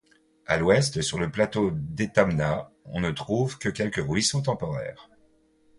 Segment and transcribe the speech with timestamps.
[0.47, 5.07] À l'ouest sur le plateau d'Étamenat on ne trouve que quelques ruisseaux temporaires.